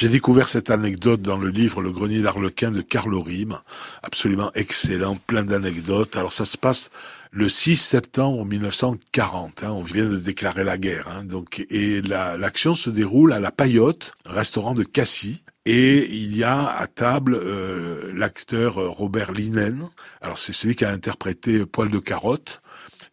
J'ai 0.00 0.08
découvert 0.08 0.48
cette 0.48 0.70
anecdote 0.70 1.20
dans 1.20 1.36
le 1.36 1.50
livre 1.50 1.82
Le 1.82 1.92
grenier 1.92 2.22
d'Arlequin 2.22 2.70
de 2.70 2.80
Carl 2.80 3.14
Rime, 3.14 3.58
absolument 4.02 4.50
excellent, 4.54 5.18
plein 5.26 5.44
d'anecdotes. 5.44 6.16
Alors 6.16 6.32
ça 6.32 6.46
se 6.46 6.56
passe 6.56 6.90
le 7.32 7.50
6 7.50 7.76
septembre 7.76 8.46
1940. 8.46 9.62
Hein, 9.62 9.72
on 9.72 9.82
vient 9.82 10.06
de 10.06 10.16
déclarer 10.16 10.64
la 10.64 10.78
guerre. 10.78 11.06
Hein, 11.08 11.24
donc 11.24 11.66
et 11.68 12.00
l'action 12.00 12.74
se 12.74 12.88
déroule 12.88 13.34
à 13.34 13.40
la 13.40 13.50
Paillote, 13.50 14.12
restaurant 14.24 14.72
de 14.72 14.84
Cassis. 14.84 15.42
Et 15.66 16.10
il 16.10 16.34
y 16.34 16.44
a 16.44 16.66
à 16.66 16.86
table 16.86 17.34
euh, 17.34 18.10
l'acteur 18.14 18.76
Robert 18.76 19.32
Linen. 19.32 19.86
Alors 20.22 20.38
c'est 20.38 20.54
celui 20.54 20.76
qui 20.76 20.86
a 20.86 20.90
interprété 20.90 21.66
Poil 21.66 21.90
de 21.90 21.98
carotte. 21.98 22.62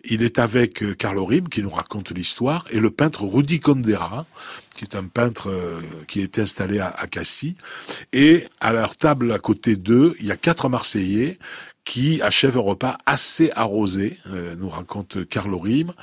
Il 0.10 0.24
est 0.24 0.40
avec 0.40 0.84
euh, 0.84 0.96
Carlo 0.96 1.26
Rime 1.26 1.50
qui 1.50 1.62
nous 1.62 1.70
raconte 1.70 2.12
l'histoire 2.12 2.66
et 2.72 2.80
le 2.80 2.90
peintre 2.90 3.24
Rudy 3.24 3.60
Condera 3.60 4.26
qui 4.76 4.86
est 4.86 4.96
un 4.96 5.06
peintre 5.06 5.50
euh, 5.50 5.82
qui 6.08 6.22
est 6.22 6.40
installé 6.40 6.80
à, 6.80 6.92
Cassis. 7.10 7.56
Et 8.14 8.46
à 8.60 8.72
leur 8.72 8.96
table 8.96 9.32
à 9.32 9.40
côté 9.40 9.76
d'eux, 9.76 10.16
il 10.20 10.28
y 10.28 10.32
a 10.32 10.38
quatre 10.38 10.70
Marseillais 10.70 11.40
qui 11.84 12.22
achèvent 12.22 12.58
un 12.58 12.62
repas 12.62 12.98
assez 13.08 13.50
arrosé, 13.56 14.18
euh, 14.30 14.56
nous 14.56 14.70
raconte 14.70 15.28
Carlo 15.28 15.58
Rime. 15.58 15.94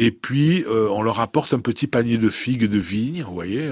Et 0.00 0.12
puis, 0.12 0.64
on 0.68 1.02
leur 1.02 1.18
apporte 1.18 1.54
un 1.54 1.58
petit 1.58 1.88
panier 1.88 2.18
de 2.18 2.28
figues 2.28 2.70
de 2.70 2.78
vigne, 2.78 3.24
vous 3.24 3.34
voyez, 3.34 3.68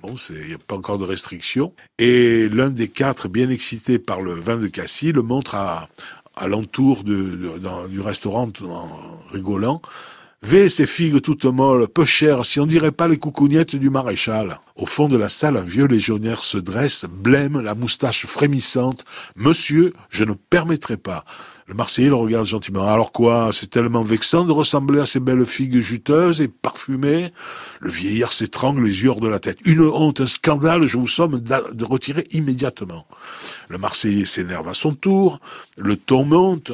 bon, 0.00 0.14
il 0.30 0.46
n'y 0.46 0.54
a 0.54 0.58
pas 0.58 0.74
encore 0.74 0.96
de 0.96 1.04
restriction. 1.04 1.74
Et 1.98 2.48
l'un 2.48 2.70
des 2.70 2.88
quatre, 2.88 3.28
bien 3.28 3.50
excité 3.50 3.98
par 3.98 4.22
le 4.22 4.32
vin 4.32 4.56
de 4.56 4.68
Cassis, 4.68 5.12
le 5.12 5.20
montre 5.20 5.54
à, 5.54 5.90
à 6.36 6.46
l'entour 6.46 7.02
de, 7.02 7.58
du 7.88 8.00
restaurant 8.00 8.50
en 8.62 8.88
rigolant. 9.32 9.80
Vé 10.42 10.68
ces 10.68 10.86
figues 10.86 11.20
toutes 11.20 11.46
molles, 11.46 11.88
peu 11.88 12.04
chères, 12.04 12.44
si 12.44 12.60
on 12.60 12.66
dirait 12.66 12.92
pas 12.92 13.08
les 13.08 13.18
coucougnettes 13.18 13.74
du 13.74 13.90
maréchal. 13.90 14.58
Au 14.76 14.84
fond 14.84 15.08
de 15.08 15.16
la 15.16 15.30
salle, 15.30 15.56
un 15.56 15.62
vieux 15.62 15.86
légionnaire 15.86 16.42
se 16.42 16.58
dresse, 16.58 17.06
blême, 17.08 17.60
la 17.60 17.74
moustache 17.74 18.26
frémissante. 18.26 19.06
Monsieur, 19.34 19.94
je 20.10 20.24
ne 20.24 20.34
permettrai 20.34 20.98
pas. 20.98 21.24
Le 21.66 21.74
Marseillais 21.74 22.10
le 22.10 22.14
regarde 22.14 22.46
gentiment. 22.46 22.86
Alors 22.86 23.10
quoi, 23.10 23.48
c'est 23.52 23.70
tellement 23.70 24.02
vexant 24.02 24.44
de 24.44 24.52
ressembler 24.52 25.00
à 25.00 25.06
ces 25.06 25.18
belles 25.18 25.46
figues 25.46 25.78
juteuses 25.78 26.42
et 26.42 26.48
parfumées. 26.48 27.32
Le 27.80 27.90
vieillard 27.90 28.34
s'étrangle 28.34 28.84
les 28.84 29.02
yeux 29.02 29.08
hors 29.08 29.20
de 29.20 29.28
la 29.28 29.40
tête. 29.40 29.58
Une 29.64 29.80
honte, 29.80 30.20
un 30.20 30.26
scandale, 30.26 30.86
je 30.86 30.98
vous 30.98 31.08
somme 31.08 31.40
de 31.40 31.84
retirer 31.84 32.24
immédiatement. 32.32 33.06
Le 33.68 33.78
Marseillais 33.78 34.26
s'énerve 34.26 34.68
à 34.68 34.74
son 34.74 34.94
tour, 34.94 35.40
le 35.78 35.96
ton 35.96 36.24
monte, 36.24 36.72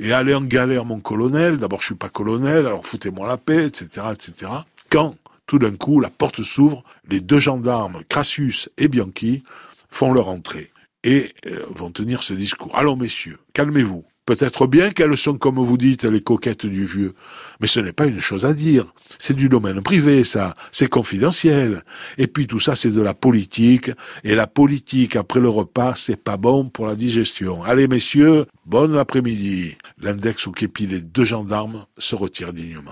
et 0.00 0.12
allez 0.12 0.34
en 0.34 0.42
galère 0.42 0.84
mon 0.84 0.98
colonel, 0.98 1.56
d'abord 1.56 1.80
je 1.80 1.86
suis 1.86 1.94
pas 1.94 2.08
colonel, 2.08 2.66
alors 2.66 2.84
foutez-moi 2.84 3.28
la 3.28 3.38
paix, 3.38 3.64
etc., 3.64 4.08
etc. 4.12 4.50
Quand, 4.90 5.16
tout 5.54 5.60
d'un 5.60 5.76
coup, 5.76 6.00
la 6.00 6.10
porte 6.10 6.42
s'ouvre, 6.42 6.82
les 7.08 7.20
deux 7.20 7.38
gendarmes, 7.38 8.02
Crassus 8.08 8.68
et 8.76 8.88
Bianchi, 8.88 9.44
font 9.88 10.12
leur 10.12 10.26
entrée 10.26 10.72
et 11.04 11.32
euh, 11.46 11.60
vont 11.70 11.92
tenir 11.92 12.24
ce 12.24 12.34
discours. 12.34 12.76
Allons 12.76 12.96
messieurs, 12.96 13.38
calmez-vous. 13.52 14.04
Peut-être 14.26 14.66
bien 14.66 14.90
qu'elles 14.90 15.16
sont, 15.16 15.38
comme 15.38 15.60
vous 15.60 15.76
dites, 15.76 16.02
les 16.02 16.22
coquettes 16.22 16.66
du 16.66 16.86
vieux. 16.86 17.14
Mais 17.60 17.68
ce 17.68 17.78
n'est 17.78 17.92
pas 17.92 18.06
une 18.06 18.18
chose 18.18 18.44
à 18.44 18.52
dire. 18.52 18.86
C'est 19.20 19.36
du 19.36 19.48
domaine 19.48 19.80
privé, 19.80 20.24
ça. 20.24 20.56
C'est 20.72 20.88
confidentiel. 20.88 21.84
Et 22.18 22.26
puis 22.26 22.48
tout 22.48 22.58
ça, 22.58 22.74
c'est 22.74 22.90
de 22.90 23.02
la 23.02 23.14
politique. 23.14 23.92
Et 24.24 24.34
la 24.34 24.48
politique, 24.48 25.14
après 25.14 25.38
le 25.38 25.50
repas, 25.50 25.94
c'est 25.94 26.16
pas 26.16 26.36
bon 26.36 26.68
pour 26.68 26.86
la 26.86 26.96
digestion. 26.96 27.62
Allez, 27.62 27.86
messieurs, 27.86 28.46
bon 28.66 28.96
après-midi. 28.96 29.76
L'index 29.98 30.48
au 30.48 30.50
képi 30.50 30.88
les 30.88 31.00
deux 31.00 31.24
gendarmes 31.24 31.86
se 31.96 32.16
retire 32.16 32.52
dignement. 32.52 32.90